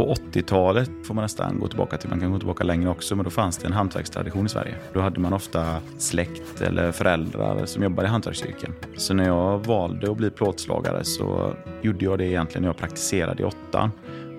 På 0.00 0.14
80-talet 0.14 0.90
får 1.04 1.14
man 1.14 1.22
nästan 1.22 1.58
gå 1.58 1.68
tillbaka 1.68 1.96
till, 1.96 2.10
man 2.10 2.20
kan 2.20 2.32
gå 2.32 2.38
tillbaka 2.38 2.64
längre 2.64 2.90
också, 2.90 3.16
men 3.16 3.24
då 3.24 3.30
fanns 3.30 3.58
det 3.58 3.66
en 3.66 3.72
hantverkstradition 3.72 4.46
i 4.46 4.48
Sverige. 4.48 4.74
Då 4.92 5.00
hade 5.00 5.20
man 5.20 5.32
ofta 5.32 5.76
släkt 5.98 6.60
eller 6.60 6.92
föräldrar 6.92 7.66
som 7.66 7.82
jobbade 7.82 8.08
i 8.08 8.10
hantverksyrken. 8.10 8.74
Så 8.96 9.14
när 9.14 9.26
jag 9.26 9.58
valde 9.58 10.10
att 10.10 10.16
bli 10.16 10.30
plåtslagare 10.30 11.04
så 11.04 11.54
gjorde 11.82 12.04
jag 12.04 12.18
det 12.18 12.26
egentligen 12.26 12.62
när 12.62 12.68
jag 12.68 12.76
praktiserade 12.76 13.42
i 13.42 13.46
åttan. 13.46 13.90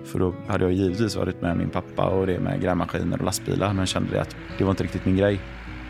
För 0.04 0.18
då 0.18 0.34
hade 0.46 0.64
jag 0.64 0.72
givetvis 0.72 1.16
varit 1.16 1.42
med 1.42 1.56
min 1.56 1.70
pappa 1.70 2.06
och 2.06 2.26
det 2.26 2.40
med 2.40 2.62
grävmaskiner 2.62 3.18
och 3.18 3.24
lastbilar 3.24 3.72
men 3.72 3.86
kände 3.86 4.10
det 4.10 4.20
att 4.20 4.36
det 4.58 4.64
var 4.64 4.70
inte 4.70 4.84
riktigt 4.84 5.04
min 5.04 5.16
grej. 5.16 5.40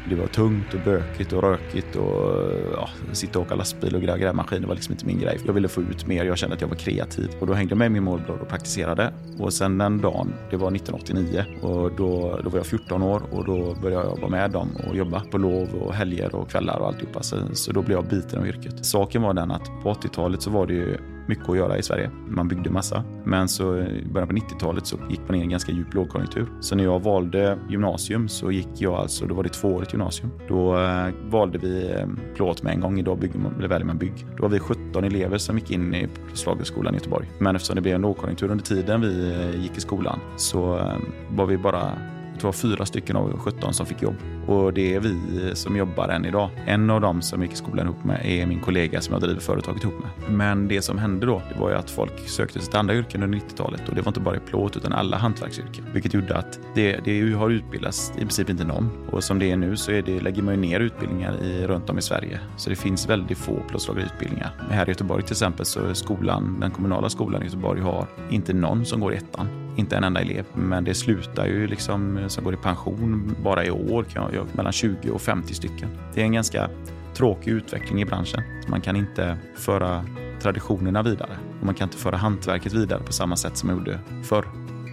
Det 0.08 0.14
var 0.14 0.26
tungt 0.26 0.74
och 0.74 0.80
bökigt 0.80 1.32
och 1.32 1.42
rökigt 1.42 1.96
och 1.96 2.50
ja, 2.72 2.88
sitta 3.12 3.38
och 3.38 3.44
åka 3.44 3.54
lastbil 3.54 3.94
och 3.94 4.02
grävmaskin 4.02 4.66
var 4.66 4.74
liksom 4.74 4.92
inte 4.92 5.06
min 5.06 5.18
grej. 5.18 5.40
Jag 5.46 5.52
ville 5.52 5.68
få 5.68 5.80
ut 5.80 6.06
mer, 6.06 6.24
jag 6.24 6.38
kände 6.38 6.54
att 6.54 6.60
jag 6.60 6.68
var 6.68 6.76
kreativ. 6.76 7.30
Och 7.40 7.46
då 7.46 7.52
hängde 7.52 7.70
jag 7.70 7.78
med 7.78 7.92
min 7.92 8.02
morbror 8.02 8.38
och 8.40 8.48
praktiserade. 8.48 9.12
Och 9.38 9.52
sen 9.52 9.78
den 9.78 10.00
dagen, 10.00 10.34
det 10.50 10.56
var 10.56 10.76
1989 10.76 11.44
och 11.62 11.92
då, 11.96 12.40
då 12.44 12.50
var 12.50 12.58
jag 12.58 12.66
14 12.66 13.02
år 13.02 13.22
och 13.30 13.44
då 13.44 13.74
började 13.82 14.06
jag 14.06 14.16
vara 14.16 14.30
med 14.30 14.50
dem 14.50 14.68
och 14.88 14.96
jobba 14.96 15.20
på 15.20 15.38
lov 15.38 15.74
och 15.74 15.94
helger 15.94 16.34
och 16.34 16.50
kvällar 16.50 16.78
och 16.78 16.86
alltihopa. 16.86 17.22
Så, 17.22 17.36
så 17.52 17.72
då 17.72 17.82
blev 17.82 17.98
jag 17.98 18.06
biten 18.06 18.38
av 18.38 18.46
yrket. 18.46 18.84
Saken 18.86 19.22
var 19.22 19.34
den 19.34 19.50
att 19.50 19.66
på 19.82 19.92
80-talet 19.92 20.42
så 20.42 20.50
var 20.50 20.66
det 20.66 20.74
ju 20.74 20.98
mycket 21.26 21.48
att 21.48 21.56
göra 21.56 21.78
i 21.78 21.82
Sverige. 21.82 22.10
Man 22.28 22.48
byggde 22.48 22.70
massa. 22.70 23.04
Men 23.24 23.48
så 23.48 23.76
i 23.76 24.06
början 24.12 24.28
på 24.28 24.34
90-talet 24.34 24.86
så 24.86 24.96
gick 25.10 25.20
man 25.26 25.34
in 25.34 25.40
i 25.40 25.44
en 25.44 25.50
ganska 25.50 25.72
djup 25.72 25.94
lågkonjunktur. 25.94 26.46
Så 26.60 26.76
när 26.76 26.84
jag 26.84 27.00
valde 27.00 27.58
gymnasium 27.68 28.28
så 28.28 28.50
gick 28.50 28.68
jag 28.74 28.94
alltså, 28.94 29.26
då 29.26 29.34
var 29.34 29.42
det 29.42 29.48
tvåårigt 29.48 29.92
gymnasium. 29.92 30.30
Då 30.48 30.78
eh, 30.78 31.08
valde 31.24 31.58
vi 31.58 31.90
eh, 31.90 32.06
plåt 32.34 32.62
med 32.62 32.72
en 32.72 32.80
gång. 32.80 32.98
Idag 32.98 33.18
bygger 33.18 33.38
man, 33.38 33.54
väljer 33.58 33.84
man 33.84 33.98
bygg. 33.98 34.26
Då 34.36 34.42
var 34.42 34.48
vi 34.48 34.58
17 34.58 35.04
elever 35.04 35.38
som 35.38 35.58
gick 35.58 35.70
in 35.70 35.94
i 35.94 36.08
Slagerskolan 36.34 36.94
i 36.94 36.96
Göteborg. 36.96 37.30
Men 37.38 37.56
eftersom 37.56 37.76
det 37.76 37.82
blev 37.82 37.94
en 37.94 38.00
lågkonjunktur 38.00 38.50
under 38.50 38.64
tiden 38.64 39.00
vi 39.00 39.30
eh, 39.30 39.62
gick 39.62 39.76
i 39.76 39.80
skolan 39.80 40.20
så 40.36 40.78
eh, 40.78 40.96
var 41.30 41.46
vi 41.46 41.58
bara 41.58 41.92
det 42.36 42.44
var 42.44 42.52
fyra 42.52 42.86
stycken 42.86 43.16
av 43.16 43.38
17 43.38 43.74
som 43.74 43.86
fick 43.86 44.02
jobb. 44.02 44.14
Och 44.46 44.72
det 44.72 44.94
är 44.94 45.00
vi 45.00 45.16
som 45.54 45.76
jobbar 45.76 46.08
än 46.08 46.24
idag. 46.24 46.50
En 46.66 46.90
av 46.90 47.00
dem 47.00 47.22
som 47.22 47.42
gick 47.42 47.52
i 47.52 47.56
skolan 47.56 47.86
ihop 47.86 48.04
med 48.04 48.20
är 48.24 48.46
min 48.46 48.60
kollega 48.60 49.00
som 49.00 49.12
jag 49.12 49.22
driver 49.22 49.40
företaget 49.40 49.82
ihop 49.82 49.94
med. 50.00 50.36
Men 50.36 50.68
det 50.68 50.82
som 50.82 50.98
hände 50.98 51.26
då, 51.26 51.42
det 51.54 51.60
var 51.60 51.70
ju 51.70 51.76
att 51.76 51.90
folk 51.90 52.28
sökte 52.28 52.58
sig 52.58 52.70
till 52.70 52.78
andra 52.78 52.94
yrken 52.94 53.22
under 53.22 53.38
90-talet 53.38 53.88
och 53.88 53.94
det 53.94 54.00
var 54.00 54.10
inte 54.10 54.20
bara 54.20 54.36
i 54.36 54.40
plåt 54.40 54.76
utan 54.76 54.92
alla 54.92 55.16
hantverksyrken. 55.16 55.84
Vilket 55.92 56.14
gjorde 56.14 56.36
att 56.36 56.60
det, 56.74 57.00
det 57.04 57.32
har 57.32 57.50
utbildats 57.50 58.12
i 58.16 58.20
princip 58.20 58.50
inte 58.50 58.64
någon. 58.64 59.08
Och 59.10 59.24
som 59.24 59.38
det 59.38 59.50
är 59.50 59.56
nu 59.56 59.76
så 59.76 59.92
är 59.92 60.02
det, 60.02 60.20
lägger 60.20 60.42
man 60.42 60.54
ju 60.54 60.60
ner 60.60 60.80
utbildningar 60.80 61.42
i, 61.42 61.66
runt 61.66 61.90
om 61.90 61.98
i 61.98 62.02
Sverige. 62.02 62.40
Så 62.56 62.70
det 62.70 62.76
finns 62.76 63.08
väldigt 63.08 63.38
få 63.38 63.62
plåtslagarutbildningar. 63.68 64.54
Här 64.70 64.86
i 64.86 64.90
Göteborg 64.90 65.22
till 65.22 65.32
exempel 65.32 65.66
så 65.66 65.80
är 65.80 65.94
skolan, 65.94 66.60
den 66.60 66.70
kommunala 66.70 67.10
skolan 67.10 67.42
i 67.42 67.44
Göteborg 67.44 67.80
har 67.80 68.06
inte 68.30 68.52
någon 68.52 68.84
som 68.84 69.00
går 69.00 69.14
i 69.14 69.16
ettan 69.16 69.61
inte 69.76 69.96
en 69.96 70.04
enda 70.04 70.20
elev. 70.20 70.44
Men 70.54 70.84
det 70.84 70.94
slutar 70.94 71.46
ju 71.46 71.66
liksom 71.66 72.24
som 72.28 72.44
går 72.44 72.54
i 72.54 72.56
pension 72.56 73.36
bara 73.44 73.64
i 73.64 73.70
år 73.70 74.02
kan 74.02 74.34
jag, 74.34 74.46
mellan 74.52 74.72
20 74.72 75.10
och 75.10 75.22
50 75.22 75.54
stycken. 75.54 75.88
Det 76.14 76.20
är 76.20 76.24
en 76.24 76.32
ganska 76.32 76.70
tråkig 77.14 77.50
utveckling 77.50 78.02
i 78.02 78.04
branschen. 78.04 78.42
Man 78.68 78.80
kan 78.80 78.96
inte 78.96 79.36
föra 79.56 80.04
traditionerna 80.42 81.02
vidare 81.02 81.38
och 81.60 81.66
man 81.66 81.74
kan 81.74 81.88
inte 81.88 81.98
föra 81.98 82.16
hantverket 82.16 82.72
vidare 82.72 83.02
på 83.02 83.12
samma 83.12 83.36
sätt 83.36 83.56
som 83.56 83.66
man 83.66 83.78
gjorde 83.78 83.98
förr. 84.24 84.44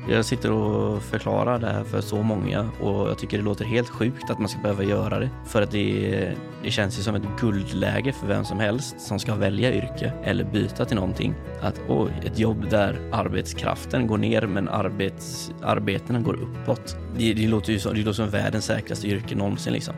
Jag 0.08 0.26
sitter 0.26 0.52
och 0.52 1.04
förklarar 1.04 1.60
det 1.60 1.68
här 1.68 1.84
för 1.84 2.02
så 2.02 2.24
många 2.24 2.70
och 2.82 3.10
jag 3.10 3.18
tycker 3.18 3.38
det 3.38 3.44
låter 3.44 3.66
helt 3.66 3.90
sjukt 3.90 4.30
att 4.30 4.40
man 4.40 4.50
ska 4.50 4.62
behöva 4.62 4.84
göra 4.84 5.20
det. 5.20 5.30
För 5.46 5.62
att 5.62 5.72
det, 5.72 6.34
det 6.64 6.72
känns 6.72 7.00
ju 7.00 7.04
som 7.04 7.16
ett 7.16 7.24
guldläge 7.40 8.12
för 8.12 8.28
vem 8.28 8.46
som 8.46 8.60
helst 8.60 9.02
som 9.02 9.20
ska 9.20 9.36
välja 9.36 9.74
yrke 9.74 10.14
eller 10.24 10.44
byta 10.44 10.86
till 10.86 10.96
någonting. 10.96 11.34
Att 11.62 11.82
oj, 11.88 12.12
ett 12.26 12.40
jobb 12.40 12.70
där 12.70 13.10
arbetskraften 13.12 14.08
går 14.08 14.18
ner 14.18 14.42
men 14.42 14.70
arbets, 14.70 15.52
arbetena 15.62 16.20
går 16.20 16.34
uppåt. 16.34 16.96
Det, 17.18 17.34
det, 17.34 17.48
låter 17.48 17.74
ju 17.74 17.80
som, 17.80 17.94
det 17.94 18.00
låter 18.00 18.14
som 18.14 18.30
världens 18.30 18.66
säkraste 18.66 19.08
yrke 19.08 19.36
någonsin 19.36 19.74
liksom. 19.74 19.96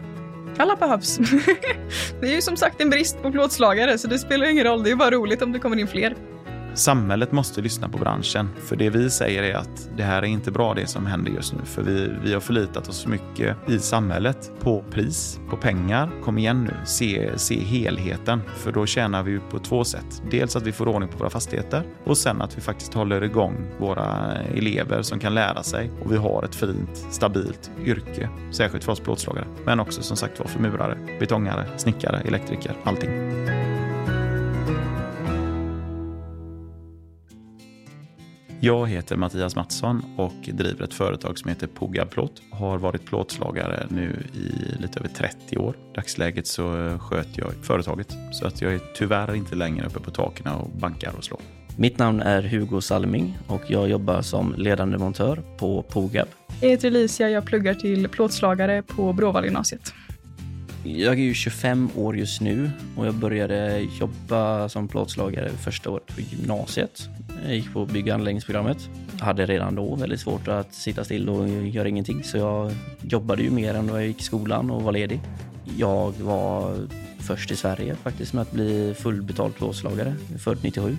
Alla 0.57 0.75
behövs. 0.75 1.17
det 2.21 2.27
är 2.27 2.35
ju 2.35 2.41
som 2.41 2.57
sagt 2.57 2.81
en 2.81 2.89
brist 2.89 3.21
på 3.21 3.31
plåtslagare 3.31 3.97
så 3.97 4.07
det 4.07 4.19
spelar 4.19 4.51
ingen 4.51 4.63
roll. 4.63 4.83
Det 4.83 4.91
är 4.91 4.95
bara 4.95 5.11
roligt 5.11 5.41
om 5.41 5.51
det 5.51 5.59
kommer 5.59 5.79
in 5.79 5.87
fler. 5.87 6.15
Samhället 6.73 7.31
måste 7.31 7.61
lyssna 7.61 7.89
på 7.89 7.97
branschen. 7.97 8.49
För 8.57 8.75
det 8.75 8.89
vi 8.89 9.09
säger 9.09 9.43
är 9.43 9.55
att 9.55 9.89
det 9.97 10.03
här 10.03 10.21
är 10.21 10.27
inte 10.27 10.51
bra 10.51 10.73
det 10.73 10.87
som 10.87 11.05
händer 11.05 11.31
just 11.31 11.53
nu. 11.53 11.59
För 11.65 11.83
vi, 11.83 12.09
vi 12.23 12.33
har 12.33 12.39
förlitat 12.39 12.87
oss 12.87 13.03
för 13.03 13.09
mycket 13.09 13.57
i 13.67 13.79
samhället 13.79 14.51
på 14.59 14.83
pris, 14.91 15.39
på 15.49 15.57
pengar. 15.57 16.11
Kom 16.23 16.37
igen 16.37 16.63
nu, 16.63 16.73
se, 16.85 17.29
se 17.35 17.59
helheten. 17.59 18.41
För 18.55 18.71
då 18.71 18.85
tjänar 18.85 19.23
vi 19.23 19.39
på 19.39 19.59
två 19.59 19.83
sätt. 19.83 20.21
Dels 20.31 20.55
att 20.55 20.63
vi 20.63 20.71
får 20.71 20.87
ordning 20.87 21.09
på 21.09 21.17
våra 21.17 21.29
fastigheter 21.29 21.83
och 22.03 22.17
sen 22.17 22.41
att 22.41 22.57
vi 22.57 22.61
faktiskt 22.61 22.93
håller 22.93 23.23
igång 23.23 23.55
våra 23.79 24.37
elever 24.55 25.01
som 25.01 25.19
kan 25.19 25.33
lära 25.33 25.63
sig. 25.63 25.91
Och 26.03 26.11
vi 26.11 26.17
har 26.17 26.43
ett 26.43 26.55
fint, 26.55 27.05
stabilt 27.11 27.71
yrke. 27.85 28.29
Särskilt 28.51 28.83
för 28.83 28.91
oss 28.91 28.99
plåtslagare. 28.99 29.45
Men 29.65 29.79
också 29.79 30.03
som 30.03 30.17
sagt 30.17 30.39
var 30.39 30.47
för 30.47 30.59
murare, 30.59 30.97
betongare, 31.19 31.65
snickare, 31.77 32.21
elektriker, 32.25 32.71
allting. 32.83 33.09
Jag 38.63 38.87
heter 38.87 39.15
Mattias 39.15 39.55
Mattsson 39.55 40.03
och 40.17 40.33
driver 40.41 40.83
ett 40.83 40.93
företag 40.93 41.39
som 41.39 41.49
heter 41.49 41.67
Pogab 41.67 42.09
Plåt. 42.09 42.41
Har 42.51 42.77
varit 42.77 43.05
plåtslagare 43.05 43.87
nu 43.89 44.25
i 44.33 44.81
lite 44.81 44.99
över 44.99 45.09
30 45.09 45.57
år. 45.57 45.75
I 45.75 45.95
dagsläget 45.95 46.47
så 46.47 46.97
sköter 46.99 47.41
jag 47.41 47.51
företaget 47.61 48.07
så 48.31 48.47
att 48.47 48.61
jag 48.61 48.73
är 48.73 48.79
tyvärr 48.95 49.35
inte 49.35 49.55
längre 49.55 49.85
uppe 49.85 49.99
på 49.99 50.11
taken 50.11 50.47
och 50.47 50.69
bankar 50.69 51.13
och 51.17 51.23
slår. 51.23 51.39
Mitt 51.77 51.97
namn 51.97 52.21
är 52.21 52.41
Hugo 52.43 52.81
Salming 52.81 53.37
och 53.47 53.61
jag 53.67 53.89
jobbar 53.89 54.21
som 54.21 54.55
ledande 54.57 54.97
montör 54.97 55.43
på 55.57 55.81
Pogab. 55.81 56.27
Jag 56.61 56.69
heter 56.69 56.87
Alicia, 56.87 57.29
jag 57.29 57.45
pluggar 57.45 57.73
till 57.73 58.09
plåtslagare 58.09 58.81
på 58.81 59.13
Bråvallagymnasiet. 59.13 59.93
Jag 60.83 61.13
är 61.13 61.23
ju 61.23 61.33
25 61.33 61.89
år 61.95 62.17
just 62.17 62.41
nu 62.41 62.71
och 62.97 63.07
jag 63.07 63.13
började 63.13 63.79
jobba 63.99 64.69
som 64.69 64.87
plåtslagare 64.87 65.49
första 65.49 65.89
året 65.89 66.15
på 66.15 66.21
gymnasiet. 66.21 67.09
Jag 67.43 67.55
gick 67.55 67.73
på 67.73 67.85
bygg 67.85 68.07
och 68.07 68.13
anläggningsprogrammet. 68.13 68.89
Hade 69.19 69.45
redan 69.45 69.75
då 69.75 69.95
väldigt 69.95 70.19
svårt 70.19 70.47
att 70.47 70.73
sitta 70.73 71.03
still 71.03 71.29
och 71.29 71.49
göra 71.49 71.87
ingenting 71.87 72.23
så 72.23 72.37
jag 72.37 72.71
jobbade 73.01 73.43
ju 73.43 73.51
mer 73.51 73.73
än 73.73 73.87
då 73.87 73.95
jag 73.95 74.07
gick 74.07 74.19
i 74.21 74.23
skolan 74.23 74.71
och 74.71 74.83
var 74.83 74.91
ledig. 74.91 75.19
Jag 75.77 76.11
var 76.11 76.75
först 77.19 77.51
i 77.51 77.55
Sverige 77.55 77.95
faktiskt 77.95 78.33
med 78.33 78.41
att 78.41 78.51
bli 78.51 78.93
fullbetald 78.97 79.55
plåtslagare, 79.55 80.15
född 80.39 80.57
97 80.63 80.97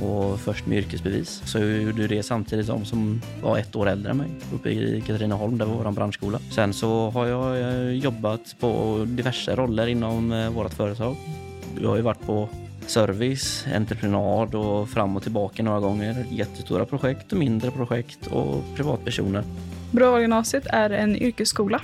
och 0.00 0.40
först 0.40 0.66
med 0.66 0.78
yrkesbevis. 0.78 1.42
Så 1.44 1.58
jag 1.58 1.82
gjorde 1.82 2.06
det 2.06 2.22
samtidigt 2.22 2.66
som 2.66 2.84
som 2.84 3.20
var 3.42 3.58
ett 3.58 3.76
år 3.76 3.88
äldre 3.88 4.10
än 4.10 4.16
mig 4.16 4.30
uppe 4.54 4.70
i 4.70 5.02
Katrineholm, 5.06 5.58
där 5.58 5.66
var 5.66 5.84
vår 5.84 5.90
branschskola. 5.90 6.38
Sen 6.50 6.72
så 6.72 7.10
har 7.10 7.26
jag 7.26 7.60
eh, 7.60 7.90
jobbat 7.90 8.56
på 8.60 9.04
diverse 9.08 9.56
roller 9.56 9.86
inom 9.86 10.32
eh, 10.32 10.50
vårt 10.50 10.74
företag. 10.74 11.16
Jag 11.80 11.88
har 11.88 11.96
ju 11.96 12.02
varit 12.02 12.26
på 12.26 12.48
service, 12.90 13.66
entreprenad 13.74 14.54
och 14.54 14.88
fram 14.88 15.16
och 15.16 15.22
tillbaka 15.22 15.62
några 15.62 15.80
gånger. 15.80 16.26
Jättestora 16.30 16.84
projekt 16.84 17.32
och 17.32 17.38
mindre 17.38 17.70
projekt 17.70 18.26
och 18.26 18.64
privatpersoner. 18.76 19.44
Bråvallagymnasiet 19.90 20.66
är 20.66 20.90
en 20.90 21.16
yrkesskola. 21.16 21.80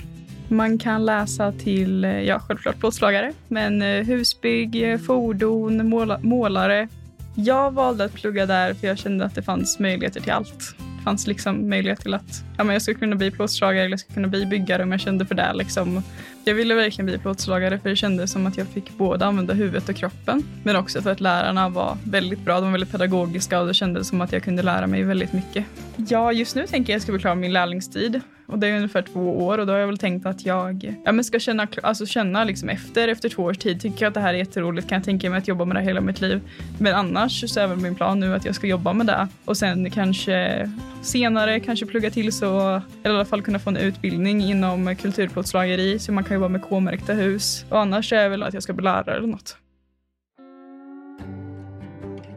Man 0.47 0.77
kan 0.77 1.05
läsa 1.05 1.51
till, 1.51 2.03
ja 2.03 2.39
självklart 2.39 2.79
plåtslagare, 2.79 3.33
men 3.47 3.81
eh, 3.81 4.03
husbygg, 4.03 5.05
fordon, 5.05 5.89
målare, 6.21 6.87
jag 7.35 7.71
valde 7.71 8.03
att 8.03 8.13
plugga 8.13 8.45
där 8.45 8.73
för 8.73 8.87
jag 8.87 8.97
kände 8.97 9.25
att 9.25 9.35
det 9.35 9.41
fanns 9.41 9.79
möjligheter 9.79 10.21
till 10.21 10.31
allt. 10.31 10.75
Det 11.01 11.05
fanns 11.05 11.27
liksom 11.27 11.69
möjlighet 11.69 11.99
till 11.99 12.13
att 12.13 12.43
ja, 12.57 12.63
men 12.63 12.73
jag 12.73 12.81
skulle 12.81 12.99
kunna 12.99 13.15
bli 13.15 13.31
plåtslagare 13.31 13.79
eller 13.85 13.91
jag 13.91 13.99
skulle 13.99 14.13
kunna 14.13 14.27
bli 14.27 14.45
byggare 14.45 14.83
om 14.83 14.91
jag 14.91 15.01
kände 15.01 15.25
för 15.25 15.35
det. 15.35 15.53
Liksom. 15.53 16.03
Jag 16.43 16.53
ville 16.53 16.75
verkligen 16.75 17.05
bli 17.05 17.17
plåtslagare 17.17 17.79
för 17.79 17.89
det 17.89 17.95
kändes 17.95 18.31
som 18.31 18.47
att 18.47 18.57
jag 18.57 18.67
fick 18.67 18.97
både 18.97 19.25
använda 19.25 19.53
huvudet 19.53 19.89
och 19.89 19.95
kroppen. 19.95 20.43
Men 20.63 20.75
också 20.75 21.01
för 21.01 21.11
att 21.11 21.19
lärarna 21.19 21.69
var 21.69 21.97
väldigt 22.03 22.45
bra. 22.45 22.55
De 22.55 22.63
var 22.63 22.71
väldigt 22.71 22.91
pedagogiska 22.91 23.59
och 23.59 23.67
det 23.67 23.73
kändes 23.73 24.07
som 24.07 24.21
att 24.21 24.31
jag 24.31 24.43
kunde 24.43 24.63
lära 24.63 24.87
mig 24.87 25.03
väldigt 25.03 25.33
mycket. 25.33 25.65
Ja, 25.95 26.31
just 26.31 26.55
nu 26.55 26.67
tänker 26.67 26.93
jag 26.93 26.97
att 26.97 26.99
jag 26.99 27.01
ska 27.01 27.11
bli 27.11 27.21
klar 27.21 27.35
med 27.35 27.41
min 27.41 27.53
lärlingstid. 27.53 28.21
Och 28.51 28.59
det 28.59 28.67
är 28.67 28.75
ungefär 28.75 29.01
två 29.01 29.45
år 29.45 29.57
och 29.57 29.67
då 29.67 29.73
har 29.73 29.79
jag 29.79 29.87
väl 29.87 29.97
tänkt 29.97 30.25
att 30.25 30.45
jag 30.45 30.95
ja, 31.05 31.11
men 31.11 31.23
ska 31.23 31.39
känna, 31.39 31.67
alltså 31.83 32.05
känna 32.05 32.43
liksom 32.43 32.69
efter, 32.69 33.07
efter 33.07 33.29
två 33.29 33.43
års 33.43 33.57
tid. 33.57 33.81
Tycker 33.81 34.05
jag 34.05 34.07
att 34.07 34.13
det 34.13 34.19
här 34.19 34.33
är 34.33 34.37
jätteroligt 34.37 34.89
kan 34.89 34.95
jag 34.95 35.05
tänka 35.05 35.29
mig 35.29 35.37
att 35.37 35.47
jobba 35.47 35.65
med 35.65 35.75
det 35.75 35.81
hela 35.81 36.01
mitt 36.01 36.21
liv. 36.21 36.41
Men 36.79 36.95
annars 36.95 37.49
så 37.49 37.59
är 37.59 37.67
väl 37.67 37.77
min 37.77 37.95
plan 37.95 38.19
nu 38.19 38.35
att 38.35 38.45
jag 38.45 38.55
ska 38.55 38.67
jobba 38.67 38.93
med 38.93 39.05
det 39.05 39.27
och 39.45 39.57
sen 39.57 39.91
kanske 39.91 40.69
senare 41.01 41.59
kanske 41.59 41.85
plugga 41.85 42.09
till 42.09 42.33
så, 42.33 42.81
eller 43.03 43.15
i 43.15 43.17
alla 43.17 43.25
fall 43.25 43.41
kunna 43.41 43.59
få 43.59 43.69
en 43.69 43.77
utbildning 43.77 44.41
inom 44.41 44.95
kulturplåtslageri 44.95 45.99
så 45.99 46.11
man 46.11 46.23
kan 46.23 46.35
jobba 46.35 46.47
med 46.47 46.61
K-märkta 46.61 47.13
hus. 47.13 47.65
Och 47.69 47.79
annars 47.79 48.13
är 48.13 48.23
det 48.23 48.29
väl 48.29 48.43
att 48.43 48.53
jag 48.53 48.63
ska 48.63 48.73
bli 48.73 48.83
lärare 48.83 49.17
eller 49.17 49.27
något. 49.27 49.57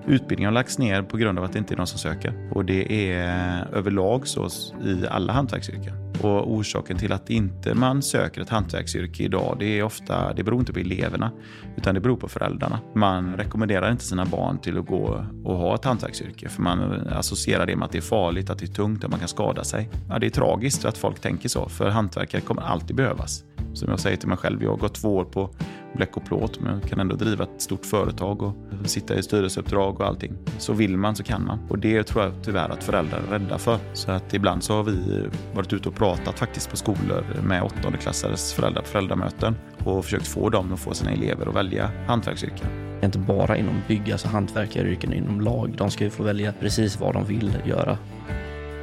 Utbildningen 0.07 0.49
har 0.49 0.55
lagts 0.55 0.79
ner 0.79 1.03
på 1.03 1.17
grund 1.17 1.39
av 1.39 1.45
att 1.45 1.53
det 1.53 1.59
inte 1.59 1.75
är 1.75 1.77
någon 1.77 1.87
som 1.87 1.99
söker. 1.99 2.51
Och 2.53 2.65
det 2.65 3.13
är 3.13 3.67
överlag 3.73 4.27
så 4.27 4.49
i 4.85 5.07
alla 5.11 5.33
hantverksyrken. 5.33 6.04
Och 6.23 6.53
orsaken 6.53 6.99
till 6.99 7.13
att 7.13 7.31
inte 7.31 7.75
man 7.75 8.03
söker 8.03 8.41
ett 8.41 8.49
hantverksyrke 8.49 9.23
idag, 9.23 9.57
det 9.59 9.79
är 9.79 9.83
ofta, 9.83 10.33
det 10.33 10.43
beror 10.43 10.61
inte 10.61 10.73
på 10.73 10.79
eleverna, 10.79 11.33
utan 11.77 11.95
det 11.95 12.01
beror 12.01 12.17
på 12.17 12.29
föräldrarna. 12.29 12.81
Man 12.95 13.37
rekommenderar 13.37 13.91
inte 13.91 14.05
sina 14.05 14.25
barn 14.25 14.59
till 14.59 14.79
att 14.79 14.87
gå 14.87 15.27
och 15.45 15.57
ha 15.57 15.75
ett 15.75 15.85
hantverksyrke, 15.85 16.49
för 16.49 16.63
man 16.63 17.09
associerar 17.09 17.67
det 17.67 17.77
med 17.77 17.87
att 17.87 17.93
det 17.93 17.99
är 17.99 18.03
farligt, 18.03 18.51
att 18.51 18.59
det 18.59 18.65
är 18.65 18.75
tungt, 18.75 19.05
att 19.05 19.11
man 19.11 19.19
kan 19.19 19.29
skada 19.29 19.65
sig. 19.65 19.91
Ja, 20.09 20.19
det 20.19 20.27
är 20.27 20.31
tragiskt 20.31 20.85
att 20.85 20.99
folk 20.99 21.21
tänker 21.21 21.49
så, 21.49 21.69
för 21.69 21.91
hantverkare 21.91 22.41
kommer 22.41 22.63
alltid 22.63 22.97
behövas. 22.97 23.45
Som 23.75 23.91
jag 23.91 24.01
säger 24.01 24.17
till 24.17 24.29
mig 24.29 24.39
själv, 24.39 24.63
jag 24.63 24.71
har 24.71 24.77
gått 24.77 24.95
två 24.95 25.17
år 25.17 25.25
på 25.25 25.51
bläck 25.94 26.17
och 26.17 26.25
plåt 26.25 26.61
men 26.61 26.81
kan 26.81 27.00
ändå 27.00 27.17
driva 27.17 27.44
ett 27.44 27.62
stort 27.62 27.87
företag 27.87 28.43
och 28.43 28.55
sitta 28.85 29.14
i 29.14 29.23
styrelseuppdrag 29.23 30.00
och 30.00 30.06
allting. 30.06 30.32
Så 30.58 30.73
vill 30.73 30.96
man 30.96 31.17
så 31.17 31.23
kan 31.23 31.46
man. 31.46 31.58
Och 31.69 31.79
det 31.79 32.02
tror 32.02 32.25
jag 32.25 32.32
tyvärr 32.43 32.69
att 32.69 32.85
föräldrar 32.85 33.23
är 33.29 33.38
rädda 33.38 33.58
för. 33.58 33.79
Så 33.93 34.11
att 34.11 34.35
ibland 34.35 34.62
så 34.62 34.75
har 34.75 34.85
vi 34.85 35.29
varit 35.55 35.73
ute 35.73 35.88
och 35.88 35.94
pratat 35.94 36.38
faktiskt 36.38 36.70
på 36.70 36.76
skolor 36.76 37.25
med 37.43 37.62
åttondeklassares 37.62 38.52
föräldrar 38.52 38.82
på 38.82 38.88
föräldramöten 38.88 39.56
och 39.85 40.05
försökt 40.05 40.26
få 40.26 40.49
dem 40.49 40.73
att 40.73 40.81
få 40.81 40.94
sina 40.94 41.11
elever 41.11 41.46
att 41.49 41.55
välja 41.55 41.91
hantverksyrken. 42.06 42.67
Inte 43.02 43.19
bara 43.19 43.56
inom 43.56 43.75
bygg, 43.88 44.12
alltså 44.12 44.29
hantverkaryrken 44.29 45.12
inom 45.12 45.41
lag. 45.41 45.75
De 45.79 45.91
ska 45.91 46.05
ju 46.05 46.11
få 46.11 46.23
välja 46.23 46.52
precis 46.61 47.00
vad 47.00 47.14
de 47.14 47.25
vill 47.25 47.52
göra. 47.64 47.99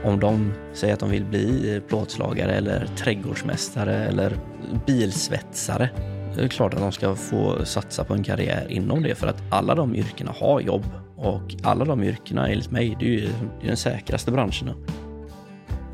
Om 0.03 0.19
de 0.19 0.53
säger 0.73 0.93
att 0.93 0.99
de 0.99 1.09
vill 1.09 1.25
bli 1.25 1.81
plåtslagare 1.87 2.51
eller 2.51 2.85
trädgårdsmästare 2.97 3.95
eller 3.95 4.37
bilsvetsare 4.87 5.89
det 6.35 6.43
är 6.43 6.47
klart 6.47 6.73
att 6.73 6.79
de 6.79 6.91
ska 6.91 7.15
få 7.15 7.65
satsa 7.65 8.03
på 8.03 8.13
en 8.13 8.23
karriär 8.23 8.65
inom 8.69 9.03
det 9.03 9.15
för 9.15 9.27
att 9.27 9.43
alla 9.49 9.75
de 9.75 9.95
yrkena 9.95 10.33
har 10.39 10.59
jobb 10.59 10.85
och 11.15 11.55
alla 11.63 11.85
de 11.85 12.03
yrkena 12.03 12.47
enligt 12.47 12.71
mig, 12.71 12.97
det 12.99 13.05
är 13.05 13.09
ju 13.09 13.29
den 13.63 13.77
säkraste 13.77 14.31
branscherna. 14.31 14.75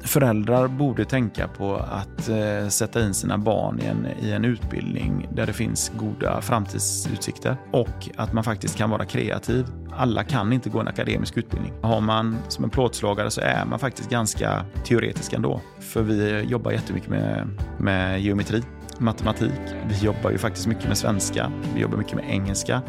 Föräldrar 0.01 0.67
borde 0.67 1.05
tänka 1.05 1.47
på 1.47 1.75
att 1.75 2.29
eh, 2.29 2.67
sätta 2.69 3.05
in 3.05 3.13
sina 3.13 3.37
barn 3.37 3.79
i 3.79 3.85
en, 3.85 4.07
i 4.21 4.31
en 4.31 4.45
utbildning 4.45 5.27
där 5.33 5.45
det 5.45 5.53
finns 5.53 5.91
goda 5.97 6.41
framtidsutsikter 6.41 7.57
och 7.71 8.09
att 8.15 8.33
man 8.33 8.43
faktiskt 8.43 8.77
kan 8.77 8.89
vara 8.89 9.05
kreativ. 9.05 9.65
Alla 9.95 10.23
kan 10.23 10.53
inte 10.53 10.69
gå 10.69 10.79
en 10.79 10.87
akademisk 10.87 11.37
utbildning. 11.37 11.73
Har 11.81 12.01
man 12.01 12.37
som 12.47 12.63
en 12.63 12.69
plåtslagare 12.69 13.31
så 13.31 13.41
är 13.41 13.65
man 13.65 13.79
faktiskt 13.79 14.09
ganska 14.09 14.65
teoretisk 14.85 15.33
ändå. 15.33 15.61
För 15.79 16.01
vi 16.01 16.41
jobbar 16.41 16.71
jättemycket 16.71 17.09
med, 17.09 17.47
med 17.77 18.21
geometri 18.21 18.63
matematik. 18.99 19.59
Vi 19.89 20.05
jobbar 20.05 20.31
ju 20.31 20.37
faktiskt 20.37 20.67
mycket 20.67 20.87
med 20.87 20.97
svenska. 20.97 21.51
Vi 21.75 21.81
jobbar 21.81 21.97
mycket 21.97 22.15
med 22.15 22.25
engelska. 22.29 22.81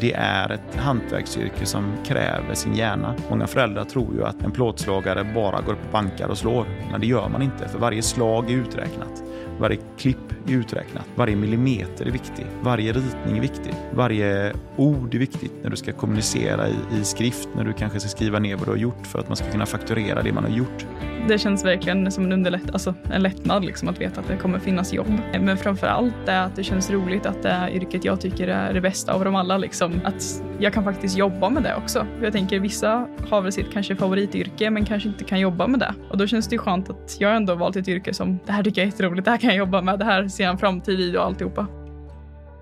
Det 0.00 0.12
är 0.12 0.52
ett 0.52 0.76
hantverksyrke 0.76 1.66
som 1.66 1.92
kräver 2.06 2.54
sin 2.54 2.74
hjärna. 2.74 3.14
Många 3.30 3.46
föräldrar 3.46 3.84
tror 3.84 4.14
ju 4.14 4.24
att 4.24 4.42
en 4.42 4.50
plåtslagare 4.50 5.24
bara 5.34 5.60
går 5.60 5.72
upp 5.72 5.84
och 5.86 5.92
bankar 5.92 6.28
och 6.28 6.38
slår. 6.38 6.66
Men 6.90 7.00
det 7.00 7.06
gör 7.06 7.28
man 7.28 7.42
inte, 7.42 7.68
för 7.68 7.78
varje 7.78 8.02
slag 8.02 8.50
är 8.50 8.54
uträknat. 8.54 9.23
Varje 9.58 9.78
klipp 9.98 10.32
är 10.48 10.52
uträknat. 10.52 11.06
Varje 11.14 11.36
millimeter 11.36 12.06
är 12.06 12.10
viktig. 12.10 12.46
Varje 12.62 12.92
ritning 12.92 13.36
är 13.36 13.40
viktig. 13.40 13.74
Varje 13.92 14.52
ord 14.76 15.14
är 15.14 15.18
viktigt 15.18 15.52
när 15.62 15.70
du 15.70 15.76
ska 15.76 15.92
kommunicera 15.92 16.68
i, 16.68 16.74
i 17.00 17.04
skrift, 17.04 17.48
när 17.56 17.64
du 17.64 17.72
kanske 17.72 18.00
ska 18.00 18.08
skriva 18.08 18.38
ner 18.38 18.56
vad 18.56 18.66
du 18.66 18.70
har 18.70 18.78
gjort 18.78 19.06
för 19.06 19.18
att 19.18 19.28
man 19.28 19.36
ska 19.36 19.50
kunna 19.50 19.66
fakturera 19.66 20.22
det 20.22 20.32
man 20.32 20.44
har 20.44 20.50
gjort. 20.50 20.86
Det 21.28 21.38
känns 21.38 21.64
verkligen 21.64 22.12
som 22.12 22.24
en, 22.24 22.32
underlätt, 22.32 22.70
alltså 22.70 22.94
en 23.12 23.22
lättnad 23.22 23.64
liksom, 23.64 23.88
att 23.88 24.00
veta 24.00 24.20
att 24.20 24.28
det 24.28 24.36
kommer 24.36 24.58
finnas 24.58 24.92
jobb. 24.92 25.18
Men 25.40 25.56
framför 25.56 25.86
allt 25.86 26.28
är 26.28 26.40
att 26.40 26.56
det 26.56 26.64
känns 26.64 26.90
roligt 26.90 27.26
att 27.26 27.42
det 27.42 27.48
är 27.48 27.70
yrket 27.70 28.04
jag 28.04 28.20
tycker 28.20 28.48
är 28.48 28.74
det 28.74 28.80
bästa 28.80 29.12
av 29.12 29.24
dem 29.24 29.36
alla. 29.36 29.58
Liksom. 29.58 30.00
Att 30.04 30.42
jag 30.58 30.72
kan 30.72 30.84
faktiskt 30.84 31.16
jobba 31.16 31.50
med 31.50 31.62
det 31.62 31.74
också. 31.76 32.06
Jag 32.22 32.32
tänker 32.32 32.60
vissa 32.60 33.06
har 33.30 33.40
väl 33.40 33.52
sitt 33.52 33.72
kanske 33.72 33.96
favorityrke 33.96 34.70
men 34.70 34.84
kanske 34.84 35.08
inte 35.08 35.24
kan 35.24 35.40
jobba 35.40 35.66
med 35.66 35.80
det. 35.80 35.94
Och 36.10 36.18
då 36.18 36.26
känns 36.26 36.48
det 36.48 36.54
ju 36.54 36.58
skönt 36.58 36.90
att 36.90 37.16
jag 37.18 37.36
ändå 37.36 37.54
valt 37.54 37.76
ett 37.76 37.88
yrke 37.88 38.14
som 38.14 38.38
det 38.46 38.52
här 38.52 38.62
tycker 38.62 38.80
jag 38.80 38.86
är 38.86 38.90
jätteroligt, 38.90 39.24
det 39.24 39.30
här 39.30 39.38
kan 39.38 39.50
jag 39.50 39.58
jobba 39.58 39.82
med, 39.82 39.98
det 39.98 40.04
här 40.04 40.28
ser 40.28 40.44
jag 40.44 40.52
en 40.52 40.58
framtid 40.58 41.00
i 41.00 41.16
och 41.16 41.24
alltihopa. 41.24 41.66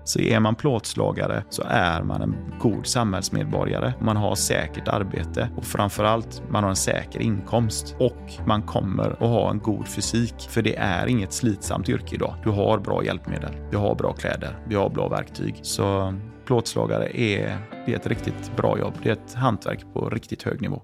Så 0.05 0.19
är 0.19 0.39
man 0.39 0.55
plåtslagare 0.55 1.43
så 1.49 1.63
är 1.67 2.03
man 2.03 2.21
en 2.21 2.35
god 2.59 2.87
samhällsmedborgare. 2.87 3.93
Man 4.01 4.17
har 4.17 4.35
säkert 4.35 4.87
arbete 4.87 5.49
och 5.55 5.65
framförallt 5.65 6.43
man 6.49 6.63
har 6.63 6.69
en 6.69 6.75
säker 6.75 7.19
inkomst 7.21 7.95
och 7.99 8.33
man 8.45 8.61
kommer 8.61 9.11
att 9.11 9.19
ha 9.19 9.51
en 9.51 9.59
god 9.59 9.87
fysik. 9.87 10.35
För 10.49 10.61
det 10.61 10.75
är 10.75 11.07
inget 11.07 11.33
slitsamt 11.33 11.89
yrke 11.89 12.15
idag. 12.15 12.35
Du 12.43 12.49
har 12.49 12.79
bra 12.79 13.03
hjälpmedel, 13.03 13.51
du 13.71 13.77
har 13.77 13.95
bra 13.95 14.13
kläder, 14.13 14.57
du 14.69 14.77
har 14.77 14.89
bra 14.89 15.07
verktyg. 15.07 15.59
Så 15.61 16.13
plåtslagare 16.53 17.19
är, 17.19 17.57
det 17.85 17.93
är 17.93 17.95
ett 17.95 18.07
riktigt 18.07 18.55
bra 18.55 18.79
jobb. 18.79 18.93
Det 19.03 19.09
är 19.09 19.13
ett 19.13 19.33
hantverk 19.33 19.85
på 19.93 20.09
riktigt 20.09 20.43
hög 20.43 20.61
nivå. 20.61 20.81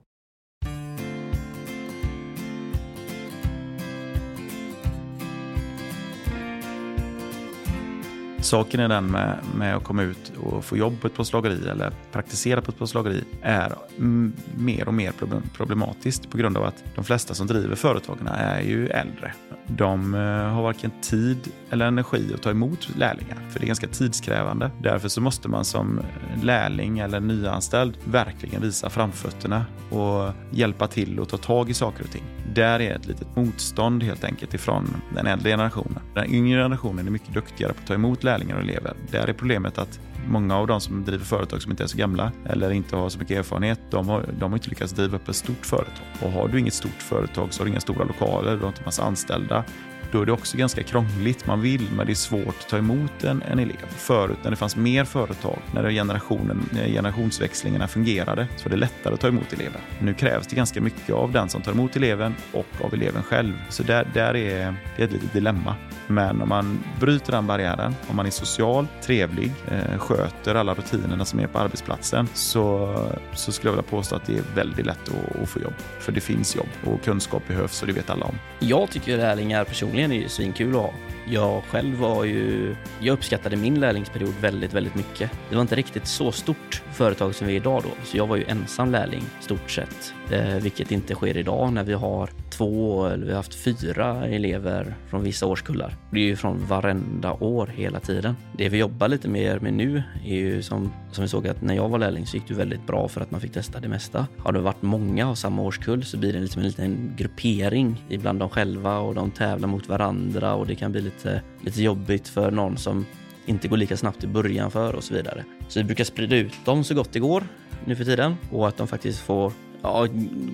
Saken 8.50 8.80
är 8.80 8.88
den 8.88 9.12
med, 9.12 9.38
med 9.56 9.76
att 9.76 9.84
komma 9.84 10.04
ut 10.04 10.32
och 10.42 10.66
få 10.66 10.78
jobb 10.78 11.02
på 11.02 11.08
ett 11.08 11.14
plåtslageri 11.14 11.70
eller 11.70 11.92
praktisera 12.12 12.62
på 12.62 12.72
ett 12.72 12.78
plåtslageri 12.78 13.24
är 13.42 13.74
mm, 13.98 14.34
mer 14.58 14.88
och 14.88 14.94
mer 14.94 15.14
problematiskt 15.54 16.30
på 16.30 16.38
grund 16.38 16.58
av 16.58 16.64
att 16.64 16.84
de 16.96 17.04
flesta 17.04 17.34
som 17.34 17.48
driver 17.48 17.76
företagen 17.76 18.28
är 18.28 18.62
ju 18.62 18.88
äldre. 18.88 19.34
De 19.68 20.14
eh, 20.14 20.22
har 20.22 20.64
varken 20.64 20.92
tid 21.02 21.38
eller 21.70 21.86
energi 21.86 22.34
att 22.36 22.42
ta 22.42 22.50
emot 22.50 22.90
lärlingar, 22.98 23.38
för 23.50 23.60
det 23.60 23.66
är 23.66 23.68
ganska 23.68 23.88
tidskrävande. 23.88 24.72
Därför 24.84 25.10
så 25.10 25.22
måste 25.22 25.48
man 25.48 25.66
som 25.66 26.00
lärling 26.44 27.00
eller 27.00 27.20
nyanställd 27.20 27.98
verkligen 28.06 28.62
visa 28.62 28.90
framfötterna 28.90 29.66
och 29.90 30.32
hjälpa 30.52 30.88
till 30.88 31.20
och 31.20 31.30
ta 31.30 31.38
tag 31.38 31.70
i 31.70 31.74
saker 31.74 32.04
och 32.04 32.12
ting. 32.12 32.24
Där 32.54 32.80
är 32.80 32.96
ett 32.96 33.08
litet 33.08 33.36
motstånd 33.36 34.04
helt 34.04 34.24
enkelt 34.24 34.54
ifrån 34.54 35.02
den 35.16 35.28
äldre 35.28 35.50
generationen. 35.50 36.00
Den 36.14 36.34
yngre 36.34 36.64
generationen 36.64 37.08
är 37.08 37.12
mycket 37.12 37.34
duktigare 37.34 37.74
på 37.74 37.80
att 37.80 37.88
ta 37.88 37.94
emot 37.94 38.24
lärlingar 38.24 38.39
och 38.46 38.62
elever. 38.62 38.94
Där 39.12 39.28
är 39.28 39.34
problemet 39.34 39.78
att 39.78 40.00
många 40.28 40.58
av 40.58 40.68
de 40.68 40.82
som 40.82 41.06
driver 41.06 41.26
företag 41.26 41.62
som 41.62 41.72
inte 41.72 41.84
är 41.84 41.88
så 41.88 41.98
gamla 41.98 42.32
eller 42.46 42.72
inte 42.72 42.96
har 42.96 43.10
så 43.10 43.20
mycket 43.20 43.38
erfarenhet, 43.38 43.80
de 43.90 44.10
har, 44.10 44.26
de 44.40 44.52
har 44.52 44.58
inte 44.58 44.70
lyckats 44.70 44.94
driva 44.94 45.16
upp 45.16 45.30
ett 45.30 45.36
stort 45.36 45.66
företag. 45.66 46.06
Och 46.22 46.32
har 46.32 46.48
du 46.48 46.60
inget 46.60 46.74
stort 46.74 47.02
företag 47.02 47.54
så 47.54 47.60
har 47.60 47.66
du 47.66 47.72
inga 47.72 47.80
stora 47.80 48.04
lokaler, 48.04 48.56
du 48.56 48.62
har 48.62 48.68
inte 48.68 48.86
massa 48.86 49.04
anställda 49.04 49.64
då 50.12 50.22
är 50.22 50.26
det 50.26 50.32
också 50.32 50.58
ganska 50.58 50.84
krångligt. 50.84 51.48
Man 51.48 51.62
vill, 51.62 51.88
men 51.96 52.06
det 52.06 52.14
är 52.14 52.16
svårt 52.16 52.56
att 52.60 52.70
ta 52.70 52.78
emot 52.78 53.24
en, 53.24 53.42
en 53.42 53.60
elev. 53.60 53.86
Förut 53.90 54.38
när 54.44 54.52
det 54.52 54.58
fanns 54.58 54.76
mer 54.76 55.06
företag, 55.06 55.60
när, 55.74 55.92
generationen, 55.92 56.70
när 56.72 56.88
generationsväxlingarna 56.88 57.88
fungerade, 57.88 58.48
så 58.58 58.64
var 58.64 58.70
det 58.70 58.78
lättare 58.78 59.14
att 59.14 59.20
ta 59.20 59.28
emot 59.28 59.54
elever. 59.54 59.82
Nu 60.00 60.14
krävs 60.14 60.48
det 60.48 60.56
ganska 60.56 60.82
mycket 60.82 61.16
av 61.16 61.32
den 61.32 61.50
som 61.50 61.62
tar 61.62 61.72
emot 61.72 61.96
eleven 61.96 62.36
och 62.52 62.68
av 62.82 62.94
eleven 62.94 63.24
själv. 63.24 63.54
Så 63.70 63.84
där, 63.84 64.08
där 64.14 64.36
är 64.36 64.76
det 64.98 65.04
ett 65.04 65.12
litet 65.12 65.34
dilemma. 65.34 65.76
Men 66.08 66.42
om 66.42 66.50
man 66.50 66.84
bryter 67.00 67.32
den 67.32 67.48
barriären, 67.48 67.96
om 68.08 68.16
man 68.16 68.26
är 68.26 68.30
social, 68.30 68.88
trevlig, 69.02 69.52
eh, 69.68 70.00
sköter 70.00 70.56
alla 70.56 70.74
rutinerna 70.74 71.26
som 71.26 71.40
är 71.40 71.48
på 71.48 71.60
arbetsplatsen 71.60 72.28
så, 72.34 72.96
så 73.34 73.52
skulle 73.52 73.70
jag 73.70 73.76
vilja 73.76 73.90
påstå 73.90 74.16
att 74.16 74.26
det 74.26 74.38
är 74.38 74.44
väldigt 74.56 74.86
lätt 74.86 75.10
att, 75.10 75.42
att 75.42 75.50
få 75.50 75.60
jobb. 75.60 75.74
För 76.00 76.12
det 76.12 76.22
finns 76.22 76.56
jobb 76.56 76.68
och 76.86 77.04
kunskap 77.04 77.48
behövs 77.48 77.82
och 77.82 77.88
det 77.88 77.94
vet 77.94 78.10
alla 78.10 78.26
om. 78.26 78.36
Jag 78.60 78.90
tycker 78.90 79.18
lärlingar 79.18 79.64
personligen 79.64 79.99
är 80.04 80.16
ju 80.16 80.30
svinkul 80.30 80.76
att 80.76 80.82
ha. 80.82 80.94
Jag 81.26 81.64
själv 81.64 81.96
var 81.96 82.24
ju, 82.24 82.76
jag 83.00 83.14
uppskattade 83.14 83.56
min 83.56 83.80
lärlingsperiod 83.80 84.34
väldigt, 84.42 84.74
väldigt 84.74 84.96
mycket. 84.96 85.32
Det 85.50 85.56
var 85.56 85.62
inte 85.62 85.76
riktigt 85.76 86.08
så 86.08 86.32
stort 86.32 86.84
företag 86.94 87.36
som 87.36 87.48
vi 87.48 87.54
är 87.54 87.58
idag 87.58 87.84
då, 87.84 87.90
så 88.04 88.18
jag 88.18 88.28
var 88.28 88.36
ju 88.36 88.44
ensam 88.44 88.92
lärling 88.92 89.24
stort 89.42 89.72
sett, 89.72 90.14
eh, 90.32 90.56
vilket 90.56 90.92
inte 90.92 91.16
sker 91.16 91.38
idag 91.38 91.74
när 91.74 91.84
vi 91.84 91.94
har 91.94 92.30
två 92.60 93.06
eller 93.06 93.26
vi 93.26 93.32
har 93.32 93.38
haft 93.38 93.56
fyra 93.56 94.28
elever 94.28 94.96
från 95.10 95.24
vissa 95.24 95.46
årskullar. 95.46 95.96
Det 96.12 96.20
är 96.20 96.24
ju 96.24 96.36
från 96.36 96.66
varenda 96.66 97.34
år 97.34 97.68
hela 97.68 98.00
tiden. 98.00 98.36
Det 98.58 98.70
vi 98.70 98.78
jobbar 98.78 99.08
lite 99.08 99.30
mer 99.30 99.60
med 99.60 99.74
nu 99.74 100.04
är 100.26 100.36
ju 100.36 100.62
som, 100.62 100.92
som 101.12 101.22
vi 101.22 101.28
såg 101.28 101.48
att 101.48 101.62
när 101.62 101.76
jag 101.76 101.90
var 101.90 102.00
lärling 102.00 102.28
så 102.28 102.38
gick 102.38 102.48
det 102.48 102.54
väldigt 102.54 102.88
bra 102.88 103.08
för 103.08 103.22
att 103.22 103.32
man 103.32 103.42
fick 103.42 103.54
testa 103.54 103.80
det 103.80 103.88
mesta. 103.88 104.28
Har 104.38 104.52
det 104.52 104.60
varit 104.60 104.82
många 104.82 105.30
av 105.30 105.36
samma 105.36 105.62
årskull 105.62 106.04
så 106.04 106.18
blir 106.18 106.34
det 106.34 106.40
liksom 106.40 106.62
en 106.62 106.68
liten 106.68 107.14
gruppering 107.18 108.06
ibland 108.10 108.40
de 108.40 108.50
själva 108.50 109.00
och 109.00 109.16
de 109.16 109.32
tävlar 109.32 109.68
mot 109.68 109.88
varandra 109.88 110.54
och 110.54 110.68
det 110.68 110.76
kan 110.76 110.92
bli 110.92 111.02
lite, 111.02 111.42
lite 111.62 111.84
jobbigt 111.84 112.28
för 112.28 112.52
någon 112.52 112.78
som 112.78 113.06
inte 113.46 113.68
går 113.68 113.78
lika 113.78 113.98
snabbt 113.98 114.24
i 114.24 114.28
början 114.28 114.72
för 114.72 114.96
och 114.96 115.04
så 115.04 115.14
vidare. 115.14 115.44
Så 115.68 115.80
vi 115.80 115.84
brukar 115.84 116.04
sprida 116.04 116.36
ut 116.36 116.66
dem 116.66 116.84
så 116.84 116.96
gott 116.96 117.14
det 117.14 117.20
går 117.20 117.44
nu 117.86 117.96
för 117.96 118.04
tiden 118.04 118.36
och 118.52 118.68
att 118.68 118.78
de 118.78 118.88
faktiskt 118.88 119.20
får 119.20 119.54
ja, 119.82 120.08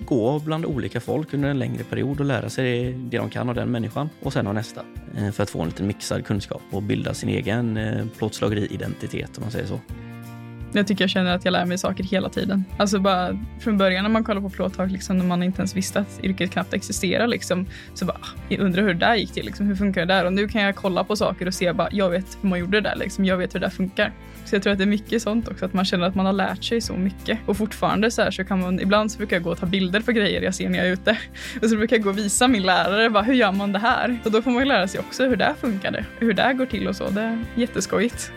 gå 0.06 0.38
bland 0.38 0.64
olika 0.64 1.00
folk 1.00 1.34
under 1.34 1.48
en 1.48 1.58
längre 1.58 1.84
period 1.84 2.20
och 2.20 2.26
lära 2.26 2.50
sig 2.50 2.92
det 2.92 3.18
de 3.18 3.30
kan 3.30 3.48
av 3.48 3.54
den 3.54 3.68
människan 3.68 4.08
och 4.22 4.32
sen 4.32 4.46
av 4.46 4.54
nästa. 4.54 4.82
Eh, 5.16 5.30
för 5.30 5.42
att 5.42 5.50
få 5.50 5.60
en 5.60 5.68
liten 5.68 5.86
mixad 5.86 6.26
kunskap 6.26 6.62
och 6.70 6.82
bilda 6.82 7.14
sin 7.14 7.28
egen 7.28 7.76
eh, 7.76 8.06
plåtslageri-identitet 8.18 9.38
om 9.38 9.42
man 9.42 9.50
säger 9.50 9.66
så. 9.66 9.80
Jag 10.72 10.86
tycker 10.86 11.04
jag 11.04 11.10
känner 11.10 11.34
att 11.34 11.44
jag 11.44 11.52
lär 11.52 11.64
mig 11.64 11.78
saker 11.78 12.04
hela 12.04 12.28
tiden. 12.28 12.64
Alltså 12.78 12.98
bara 12.98 13.38
från 13.60 13.78
början 13.78 14.02
när 14.02 14.10
man 14.10 14.24
kollar 14.24 14.40
på 14.40 14.50
plåttak, 14.50 14.90
liksom, 14.90 15.18
när 15.18 15.24
man 15.24 15.42
inte 15.42 15.58
ens 15.60 15.76
visste 15.76 16.00
att 16.00 16.20
yrket 16.22 16.50
knappt 16.50 16.74
existerar, 16.74 17.26
liksom, 17.26 17.66
så 17.94 18.04
bara, 18.04 18.18
ah, 18.20 18.26
jag 18.48 18.60
undrar 18.60 18.82
hur 18.82 18.94
det 18.94 19.06
där 19.06 19.14
gick 19.14 19.32
till, 19.32 19.46
liksom, 19.46 19.66
hur 19.66 19.76
funkar 19.76 20.06
det 20.06 20.14
där? 20.14 20.24
Och 20.24 20.32
nu 20.32 20.48
kan 20.48 20.62
jag 20.62 20.76
kolla 20.76 21.04
på 21.04 21.16
saker 21.16 21.46
och 21.46 21.54
se, 21.54 21.72
bara, 21.72 21.88
jag 21.92 22.10
vet 22.10 22.38
hur 22.40 22.48
man 22.48 22.58
gjorde 22.58 22.80
det 22.80 22.88
där, 22.88 22.96
liksom, 22.96 23.24
jag 23.24 23.36
vet 23.36 23.54
hur 23.54 23.60
det 23.60 23.66
där 23.66 23.70
funkar. 23.70 24.12
Så 24.44 24.54
jag 24.54 24.62
tror 24.62 24.72
att 24.72 24.78
det 24.78 24.84
är 24.84 24.86
mycket 24.86 25.22
sånt 25.22 25.48
också, 25.48 25.64
att 25.64 25.72
man 25.72 25.84
känner 25.84 26.06
att 26.06 26.14
man 26.14 26.26
har 26.26 26.32
lärt 26.32 26.64
sig 26.64 26.80
så 26.80 26.92
mycket. 26.92 27.38
Och 27.46 27.56
fortfarande 27.56 28.10
så 28.10 28.22
här 28.22 28.30
så 28.30 28.44
kan 28.44 28.60
man, 28.60 28.80
ibland 28.80 29.12
så 29.12 29.18
brukar 29.18 29.36
jag 29.36 29.42
gå 29.42 29.50
och 29.50 29.58
ta 29.58 29.66
bilder 29.66 30.00
på 30.00 30.12
grejer 30.12 30.42
jag 30.42 30.54
ser 30.54 30.68
när 30.68 30.78
jag 30.78 30.86
är 30.86 30.92
ute. 30.92 31.18
Och 31.62 31.70
så 31.70 31.76
brukar 31.76 31.96
jag 31.96 32.02
gå 32.02 32.10
och 32.10 32.18
visa 32.18 32.48
min 32.48 32.62
lärare, 32.62 33.10
bara, 33.10 33.22
hur 33.22 33.34
gör 33.34 33.52
man 33.52 33.72
det 33.72 33.78
här? 33.78 34.18
Och 34.24 34.30
då 34.30 34.42
får 34.42 34.50
man 34.50 34.62
ju 34.62 34.68
lära 34.68 34.88
sig 34.88 35.00
också 35.00 35.28
hur 35.28 35.36
det 35.36 35.54
funkade, 35.60 36.04
hur 36.18 36.32
det 36.32 36.52
går 36.52 36.66
till 36.66 36.88
och 36.88 36.96
så. 36.96 37.10
Det 37.10 37.20
är 37.20 37.44
jätteskojigt. 37.54 38.32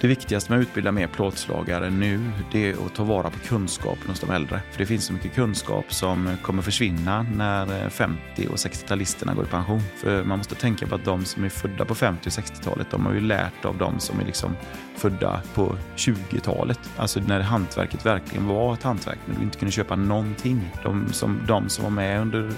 Det 0.00 0.06
viktigaste 0.06 0.52
med 0.52 0.60
att 0.60 0.66
utbilda 0.66 0.92
mer 0.92 1.06
plåtslagare 1.06 1.90
nu, 1.90 2.30
det 2.52 2.70
är 2.70 2.86
att 2.86 2.94
ta 2.94 3.04
vara 3.04 3.30
på 3.30 3.38
kunskapen 3.38 4.08
hos 4.08 4.20
de 4.20 4.30
äldre. 4.30 4.60
För 4.70 4.78
det 4.78 4.86
finns 4.86 5.04
så 5.04 5.12
mycket 5.12 5.34
kunskap 5.34 5.94
som 5.94 6.36
kommer 6.42 6.62
försvinna 6.62 7.22
när 7.22 7.82
eh, 7.84 7.88
50 7.88 8.18
och 8.48 8.56
60-talisterna 8.56 9.34
går 9.34 9.44
i 9.44 9.48
pension. 9.48 9.80
För 9.96 10.24
man 10.24 10.38
måste 10.38 10.54
tänka 10.54 10.86
på 10.86 10.94
att 10.94 11.04
de 11.04 11.24
som 11.24 11.44
är 11.44 11.48
födda 11.48 11.84
på 11.84 11.94
50 11.94 12.28
och 12.28 12.32
60-talet, 12.32 12.90
de 12.90 13.06
har 13.06 13.12
ju 13.12 13.20
lärt 13.20 13.64
av 13.64 13.78
de 13.78 14.00
som 14.00 14.20
är 14.20 14.24
liksom 14.24 14.56
födda 14.96 15.40
på 15.54 15.76
20-talet. 15.96 16.80
Alltså 16.96 17.20
när 17.20 17.40
hantverket 17.40 18.06
verkligen 18.06 18.46
var 18.46 18.74
ett 18.74 18.82
hantverk, 18.82 19.18
när 19.26 19.36
du 19.36 19.42
inte 19.42 19.58
kunde 19.58 19.72
köpa 19.72 19.96
någonting. 19.96 20.74
De 20.82 21.12
som, 21.12 21.40
de 21.46 21.68
som 21.68 21.84
var 21.84 21.90
med 21.90 22.20
under 22.20 22.52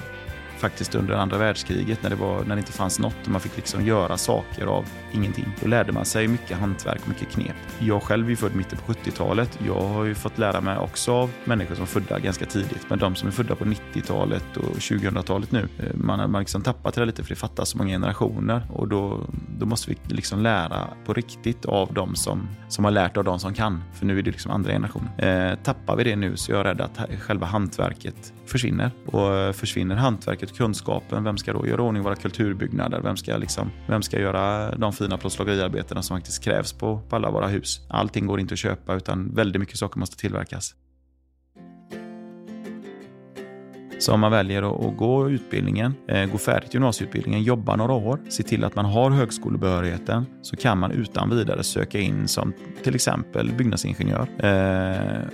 faktiskt 0.61 0.95
under 0.95 1.14
andra 1.14 1.38
världskriget 1.38 2.02
när 2.02 2.11
det, 2.11 2.17
var, 2.17 2.45
när 2.45 2.57
det 2.57 2.61
inte 2.61 2.73
fanns 2.73 2.99
något 2.99 3.17
och 3.25 3.29
man 3.29 3.40
fick 3.40 3.57
liksom 3.57 3.87
göra 3.87 4.17
saker 4.17 4.67
av 4.67 4.85
ingenting. 5.12 5.47
Då 5.62 5.69
lärde 5.69 5.93
man 5.93 6.05
sig 6.05 6.29
mycket 6.29 6.59
hantverk 6.59 7.00
och 7.02 7.09
mycket 7.09 7.31
knep. 7.31 7.57
Jag 7.79 8.02
själv 8.02 8.31
är 8.31 8.37
född 8.37 8.57
mitten 8.57 8.79
på 8.87 8.93
70-talet. 8.93 9.59
Jag 9.67 9.81
har 9.81 10.05
ju 10.05 10.14
fått 10.14 10.38
lära 10.38 10.61
mig 10.61 10.79
också 10.79 11.12
av 11.12 11.31
människor 11.45 11.75
som 11.75 11.83
är 11.83 11.87
födda 11.87 12.19
ganska 12.19 12.47
tidigt. 12.47 12.87
Men 12.88 12.99
de 12.99 13.14
som 13.14 13.29
är 13.29 13.33
födda 13.33 13.55
på 13.55 13.64
90-talet 13.64 14.57
och 14.57 14.76
2000-talet 14.76 15.52
nu, 15.52 15.69
eh, 15.79 15.95
man 15.95 16.21
har 16.21 16.29
man 16.29 16.40
liksom 16.40 16.62
tappat 16.62 16.95
det 16.95 17.05
lite 17.05 17.23
för 17.23 17.29
det 17.29 17.37
fattas 17.37 17.69
så 17.69 17.79
många 17.79 17.90
generationer 17.90 18.67
och 18.73 18.88
då, 18.88 19.26
då 19.59 19.67
måste 19.67 19.90
vi 19.90 20.14
liksom 20.14 20.43
lära 20.43 20.88
på 21.07 21.14
riktigt 21.14 21.64
av 21.64 21.93
de 21.95 22.14
som, 22.14 22.49
som 22.69 22.85
har 22.85 22.93
lärt 22.93 23.17
av 23.17 23.25
de 23.25 23.38
som 23.38 23.55
kan. 23.55 23.83
För 23.93 24.07
nu 24.07 24.19
är 24.19 24.23
det 24.23 24.31
liksom 24.31 24.50
andra 24.50 24.73
generationer. 24.73 25.50
Eh, 25.50 25.57
tappar 25.62 25.97
vi 25.97 26.05
det 26.05 26.17
nu 26.17 26.37
så 26.37 26.52
är 26.52 26.57
jag 26.57 26.67
rädd 26.67 26.81
att 26.81 27.21
själva 27.21 27.47
hantverket 27.47 28.33
försvinner. 28.47 28.90
Och 29.07 29.35
eh, 29.35 29.52
försvinner 29.52 29.97
hantverket 29.97 30.50
ut 30.50 30.59
kunskapen, 30.59 31.25
vem 31.25 31.37
ska 31.37 31.52
då 31.52 31.66
göra 31.66 31.83
ordning 31.83 32.02
våra 32.02 32.16
kulturbyggnader? 32.16 33.00
Vem 33.00 33.16
ska, 33.16 33.37
liksom, 33.37 33.71
vem 33.87 34.02
ska 34.02 34.21
göra 34.21 34.75
de 34.76 34.92
fina 34.92 35.19
plåtslageriarbetena 35.19 36.02
som 36.02 36.16
faktiskt 36.16 36.45
krävs 36.45 36.73
på, 36.73 37.00
på 37.09 37.16
alla 37.16 37.30
våra 37.30 37.47
hus? 37.47 37.80
Allting 37.88 38.26
går 38.26 38.40
inte 38.40 38.54
att 38.54 38.59
köpa 38.59 38.95
utan 38.95 39.35
väldigt 39.35 39.61
mycket 39.61 39.78
saker 39.78 39.99
måste 39.99 40.16
tillverkas. 40.16 40.75
Så 43.99 44.12
om 44.12 44.21
man 44.21 44.33
väljer 44.33 44.62
att 44.62 44.97
gå 44.97 45.30
utbildningen, 45.30 45.95
eh, 46.09 46.26
gå 46.26 46.38
färdigt 46.38 46.75
gymnasieutbildningen, 46.75 47.42
jobba 47.42 47.76
några 47.76 47.92
år, 47.92 48.21
se 48.28 48.42
till 48.42 48.64
att 48.64 48.76
man 48.76 48.85
har 48.85 49.11
högskolebehörigheten, 49.11 50.26
så 50.42 50.57
kan 50.57 50.78
man 50.78 50.90
utan 50.90 51.30
vidare 51.30 51.64
söka 51.64 51.99
in 51.99 52.28
som 52.28 52.52
till 52.83 52.95
exempel 52.95 53.52
byggnadsingenjör. 53.52 54.28
Eh, 54.38 55.28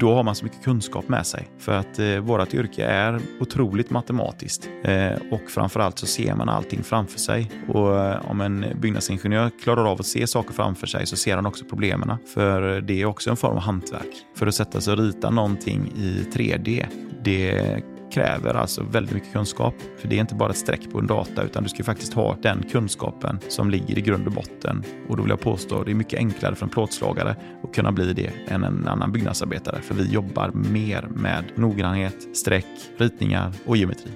då 0.00 0.14
har 0.14 0.22
man 0.22 0.34
så 0.34 0.44
mycket 0.44 0.64
kunskap 0.64 1.08
med 1.08 1.26
sig. 1.26 1.48
För 1.58 1.72
att 1.72 1.98
eh, 1.98 2.16
vårt 2.16 2.54
yrke 2.54 2.84
är 2.84 3.20
otroligt 3.40 3.90
matematiskt. 3.90 4.68
Eh, 4.84 5.12
och 5.30 5.50
framförallt 5.50 5.98
så 5.98 6.06
ser 6.06 6.34
man 6.34 6.48
allting 6.48 6.82
framför 6.82 7.18
sig. 7.18 7.50
Och 7.68 8.00
eh, 8.00 8.30
om 8.30 8.40
en 8.40 8.64
byggnadsingenjör 8.80 9.50
klarar 9.62 9.90
av 9.90 10.00
att 10.00 10.06
se 10.06 10.26
saker 10.26 10.52
framför 10.52 10.86
sig 10.86 11.06
så 11.06 11.16
ser 11.16 11.36
han 11.36 11.46
också 11.46 11.64
problemen. 11.64 12.16
För 12.34 12.80
det 12.80 13.02
är 13.02 13.06
också 13.06 13.30
en 13.30 13.36
form 13.36 13.56
av 13.56 13.62
hantverk. 13.62 14.26
För 14.36 14.46
att 14.46 14.54
sätta 14.54 14.80
sig 14.80 14.92
och 14.92 14.98
rita 14.98 15.30
någonting 15.30 15.92
i 15.96 16.24
3D, 16.32 16.86
det 17.22 17.82
kräver 18.12 18.54
alltså 18.54 18.82
väldigt 18.82 19.14
mycket 19.14 19.32
kunskap. 19.32 19.74
För 19.98 20.08
det 20.08 20.16
är 20.16 20.20
inte 20.20 20.34
bara 20.34 20.50
ett 20.50 20.56
streck 20.56 20.92
på 20.92 20.98
en 20.98 21.06
data 21.06 21.42
utan 21.42 21.62
du 21.62 21.68
ska 21.68 21.84
faktiskt 21.84 22.14
ha 22.14 22.36
den 22.42 22.62
kunskapen 22.72 23.38
som 23.48 23.70
ligger 23.70 23.98
i 23.98 24.00
grund 24.00 24.26
och 24.26 24.32
botten. 24.32 24.84
Och 25.08 25.16
då 25.16 25.22
vill 25.22 25.30
jag 25.30 25.40
påstå 25.40 25.78
att 25.78 25.84
det 25.84 25.92
är 25.92 25.94
mycket 25.94 26.18
enklare 26.18 26.54
för 26.54 26.66
en 26.66 26.70
plåtslagare 26.70 27.36
att 27.62 27.74
kunna 27.74 27.92
bli 27.92 28.12
det 28.12 28.30
än 28.48 28.64
en 28.64 28.88
annan 28.88 29.12
byggnadsarbetare. 29.12 29.80
För 29.80 29.94
vi 29.94 30.12
jobbar 30.12 30.50
mer 30.54 31.08
med 31.10 31.44
noggrannhet, 31.54 32.36
streck, 32.36 32.66
ritningar 32.98 33.52
och 33.66 33.76
geometri. 33.76 34.10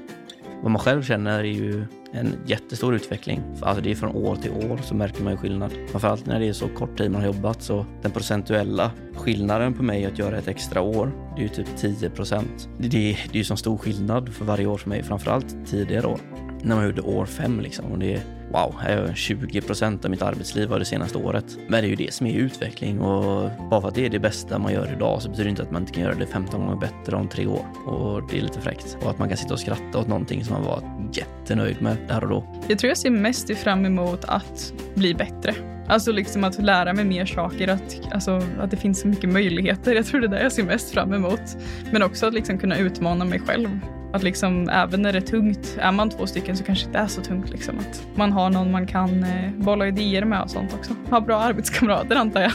Vad 0.64 0.71
man 0.71 0.80
själv 0.80 1.02
känner 1.02 1.38
är 1.38 1.44
ju 1.44 1.85
en 2.12 2.35
jättestor 2.47 2.94
utveckling. 2.94 3.42
Alltså 3.61 3.83
det 3.83 3.90
är 3.90 3.94
från 3.94 4.16
år 4.16 4.37
till 4.37 4.50
år 4.50 4.80
så 4.83 4.94
märker 4.94 5.23
man 5.23 5.33
ju 5.33 5.37
skillnad. 5.37 5.73
Framförallt 5.88 6.26
när 6.26 6.40
det 6.40 6.49
är 6.49 6.52
så 6.52 6.68
kort 6.68 6.99
tid 6.99 7.11
man 7.11 7.21
har 7.21 7.26
jobbat 7.26 7.62
så 7.62 7.87
den 8.02 8.11
procentuella 8.11 8.90
skillnaden 9.14 9.75
på 9.75 9.83
mig 9.83 10.06
att 10.06 10.18
göra 10.18 10.38
ett 10.38 10.49
extra 10.49 10.80
år, 10.80 11.12
det 11.37 11.42
är 11.42 11.42
ju 11.42 11.49
typ 11.49 11.76
10 11.76 12.11
procent. 12.11 12.68
Det, 12.78 12.88
det, 12.88 13.11
är 13.11 13.37
ju 13.37 13.44
så 13.44 13.56
stor 13.56 13.78
skillnad 13.78 14.28
för 14.28 14.44
varje 14.44 14.66
år 14.66 14.76
för 14.76 14.88
mig, 14.88 15.02
framförallt 15.02 15.66
tidigare 15.66 16.06
år. 16.06 16.21
När 16.62 16.76
man 16.76 16.85
gjorde 16.85 17.02
år 17.02 17.26
fem 17.26 17.61
liksom 17.61 17.92
och 17.92 17.99
det 17.99 18.23
wow, 18.54 19.14
20 19.14 19.61
procent 19.61 20.04
av 20.04 20.11
mitt 20.11 20.23
arbetsliv 20.23 20.68
var 20.68 20.78
det 20.78 20.84
senaste 20.84 21.18
året. 21.18 21.44
Men 21.68 21.82
det 21.82 21.87
är 21.87 21.90
ju 21.90 21.96
det 21.96 22.14
som 22.14 22.26
är 22.26 22.34
utveckling 22.34 23.00
och 23.00 23.50
bara 23.70 23.80
för 23.80 23.88
att 23.88 23.94
det 23.94 24.06
är 24.06 24.11
det 24.11 24.18
bästa 24.18 24.58
man 24.58 24.73
gör 24.73 24.92
idag 24.92 25.23
så 25.23 25.28
betyder 25.28 25.44
det 25.44 25.50
inte 25.50 25.62
att 25.62 25.70
man 25.70 25.82
inte 25.82 25.92
kan 25.92 26.02
göra 26.02 26.14
det 26.14 26.26
15 26.26 26.61
gånger 26.61 26.76
bättre 26.76 27.16
om 27.16 27.28
tre 27.28 27.46
år. 27.46 27.66
Och 27.87 28.23
det 28.30 28.38
är 28.38 28.42
lite 28.42 28.61
fräckt. 28.61 28.96
Och 29.02 29.11
att 29.11 29.18
man 29.18 29.28
kan 29.28 29.37
sitta 29.37 29.54
och 29.54 29.61
skratta 29.61 29.99
åt 29.99 30.08
någonting 30.08 30.44
som 30.44 30.54
man 30.54 30.64
var 30.64 31.08
jättenöjd 31.12 31.82
med 31.82 31.96
där 32.08 32.25
och 32.25 32.30
då. 32.30 32.44
Jag 32.68 32.78
tror 32.78 32.88
jag 32.88 32.99
ser 32.99 33.11
mest 33.11 33.56
fram 33.56 33.84
emot 33.84 34.25
att 34.25 34.73
bli 34.94 35.14
bättre. 35.14 35.54
Alltså 35.88 36.12
liksom 36.12 36.44
att 36.44 36.62
lära 36.62 36.92
mig 36.92 37.04
mer 37.04 37.26
saker, 37.26 37.68
att, 37.68 38.00
alltså, 38.12 38.42
att 38.61 38.70
det 38.70 38.76
finns 38.76 39.00
så 39.00 39.08
mycket 39.08 39.30
möjligheter. 39.30 39.94
Jag 39.94 40.06
tror 40.06 40.20
det 40.20 40.26
är 40.26 40.30
det 40.30 40.42
jag 40.42 40.52
ser 40.52 40.64
mest 40.64 40.90
fram 40.90 41.12
emot. 41.12 41.56
Men 41.90 42.02
också 42.02 42.26
att 42.26 42.34
liksom 42.34 42.58
kunna 42.58 42.78
utmana 42.78 43.25
mig 43.25 43.40
själv. 43.40 43.68
Att 44.14 44.23
liksom, 44.23 44.68
även 44.68 45.02
när 45.02 45.12
det 45.12 45.18
är 45.18 45.21
tungt, 45.21 45.76
är 45.80 45.92
man 45.92 46.11
två 46.11 46.26
stycken 46.26 46.56
så 46.56 46.64
kanske 46.64 46.85
det 46.85 46.88
inte 46.88 46.99
är 46.99 47.06
så 47.06 47.21
tungt. 47.21 47.50
Liksom. 47.50 47.78
Att 47.78 48.06
man 48.14 48.33
har 48.33 48.50
någon 48.50 48.71
man 48.71 48.87
kan 48.87 49.25
eh, 49.25 49.50
bolla 49.56 49.88
idéer 49.88 50.25
med 50.25 50.42
och 50.42 50.50
sånt 50.50 50.75
också. 50.75 50.92
Ha 51.11 51.21
bra 51.21 51.40
arbetskamrater 51.40 52.16
antar 52.16 52.40
jag. 52.40 52.52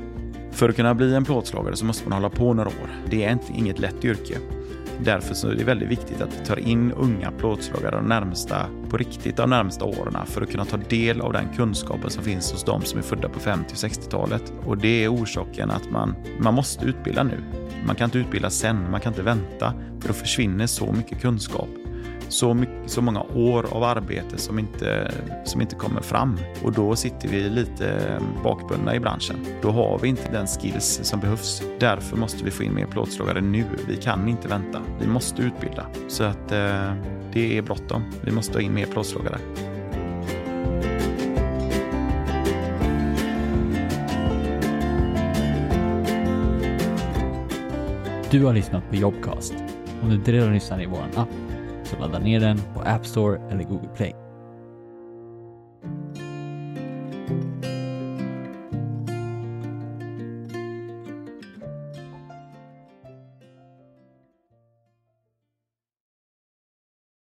För 0.50 0.68
att 0.68 0.76
kunna 0.76 0.94
bli 0.94 1.14
en 1.14 1.24
plåtslagare 1.24 1.76
så 1.76 1.84
måste 1.84 2.08
man 2.08 2.12
hålla 2.22 2.30
på 2.30 2.54
några 2.54 2.68
år. 2.68 2.90
Det 3.10 3.24
är 3.24 3.32
inte, 3.32 3.52
inget 3.56 3.78
lätt 3.78 4.04
yrke. 4.04 4.34
Därför 5.04 5.34
så 5.34 5.48
är 5.48 5.54
det 5.54 5.64
väldigt 5.64 5.88
viktigt 5.88 6.20
att 6.20 6.40
vi 6.40 6.46
tar 6.46 6.58
in 6.58 6.92
unga 6.92 7.30
plåtslagare 7.30 7.96
de 7.96 8.06
närmsta, 8.06 8.66
på 8.90 8.96
riktigt 8.96 9.36
de 9.36 9.50
närmsta 9.50 9.84
åren 9.84 10.16
för 10.26 10.42
att 10.42 10.50
kunna 10.50 10.64
ta 10.64 10.76
del 10.76 11.20
av 11.20 11.32
den 11.32 11.48
kunskapen 11.56 12.10
som 12.10 12.24
finns 12.24 12.52
hos 12.52 12.64
de 12.64 12.82
som 12.82 12.98
är 12.98 13.02
födda 13.02 13.28
på 13.28 13.40
50 13.40 13.72
och 13.72 13.76
60-talet. 13.76 14.52
Och 14.66 14.78
det 14.78 15.04
är 15.04 15.14
orsaken 15.14 15.70
att 15.70 15.90
man, 15.90 16.14
man 16.40 16.54
måste 16.54 16.84
utbilda 16.84 17.22
nu. 17.22 17.38
Man 17.86 17.96
kan 17.96 18.04
inte 18.04 18.18
utbilda 18.18 18.50
sen, 18.50 18.90
man 18.90 19.00
kan 19.00 19.12
inte 19.12 19.22
vänta, 19.22 19.74
för 20.00 20.08
då 20.08 20.14
försvinner 20.14 20.66
så 20.66 20.92
mycket 20.92 21.20
kunskap. 21.20 21.68
Så, 22.28 22.54
mycket, 22.54 22.90
så 22.90 23.02
många 23.02 23.22
år 23.22 23.66
av 23.72 23.82
arbete 23.82 24.38
som 24.38 24.58
inte, 24.58 25.12
som 25.44 25.60
inte 25.60 25.74
kommer 25.74 26.00
fram. 26.00 26.38
Och 26.64 26.72
då 26.72 26.96
sitter 26.96 27.28
vi 27.28 27.48
lite 27.48 28.18
bakbundna 28.44 28.94
i 28.94 29.00
branschen. 29.00 29.36
Då 29.62 29.70
har 29.70 29.98
vi 29.98 30.08
inte 30.08 30.32
den 30.32 30.46
skills 30.46 31.00
som 31.02 31.20
behövs. 31.20 31.62
Därför 31.80 32.16
måste 32.16 32.44
vi 32.44 32.50
få 32.50 32.62
in 32.62 32.74
mer 32.74 32.86
plåtslagare 32.86 33.40
nu. 33.40 33.64
Vi 33.88 33.96
kan 33.96 34.28
inte 34.28 34.48
vänta. 34.48 34.82
Vi 35.00 35.06
måste 35.06 35.42
utbilda. 35.42 35.86
Så 36.08 36.24
att 36.24 36.52
eh, 36.52 36.92
det 37.32 37.58
är 37.58 37.62
bråttom. 37.62 38.02
Vi 38.20 38.32
måste 38.32 38.52
ha 38.52 38.60
in 38.60 38.74
mer 38.74 38.86
plåtslagare. 38.86 39.38
Du 48.30 48.44
har 48.44 48.52
lyssnat 48.52 48.90
på 48.90 48.96
Jobcast. 48.96 49.54
Om 50.02 50.08
du 50.08 50.14
inte 50.14 50.32
redan 50.32 50.54
lyssnar 50.54 50.82
i 50.82 50.86
vår 50.86 51.04
app 51.14 51.28
så 51.88 51.96
ladda 52.00 52.18
ner 52.18 52.40
den 52.44 52.60
på 52.74 52.82
App 52.84 53.06
Store 53.06 53.38
eller 53.50 53.64
Google 53.64 53.90
Play. 53.96 54.12